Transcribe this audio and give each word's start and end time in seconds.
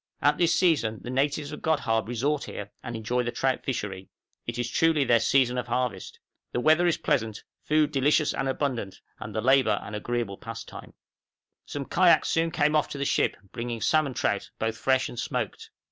At 0.19 0.39
this 0.39 0.55
season 0.55 0.97
the 1.03 1.11
natives 1.11 1.51
of 1.51 1.61
Godhaab 1.61 2.07
resort 2.07 2.45
here 2.45 2.71
and 2.81 2.95
enjoy 2.95 3.21
the 3.21 3.31
trout 3.31 3.63
fishery, 3.63 4.09
it 4.47 4.57
is 4.57 4.67
truly 4.67 5.03
their 5.03 5.19
season 5.19 5.59
of 5.59 5.67
harvest: 5.67 6.19
the 6.53 6.59
weather 6.59 6.87
is 6.87 6.97
pleasant, 6.97 7.43
food 7.61 7.91
delicious 7.91 8.33
and 8.33 8.49
abundant, 8.49 8.99
and 9.19 9.35
the 9.35 9.41
labor 9.41 9.79
an 9.83 9.93
agreeable 9.93 10.37
pastime. 10.39 10.95
{AUG., 10.95 10.95
1857.} 10.95 11.01
{CHRISTIAN, 11.03 11.03
THE 11.11 11.39
DOG 11.45 11.51
DRIVER.} 11.67 11.67
Some 11.67 11.85
kayaks 11.85 12.29
soon 12.29 12.51
came 12.51 12.75
off 12.75 12.89
to 12.89 12.97
the 12.97 13.05
ship, 13.05 13.37
bringing 13.51 13.81
salmon 13.81 14.13
trout, 14.15 14.49
both 14.57 14.75
fresh 14.79 15.07
and 15.07 15.19
smoked. 15.19 15.69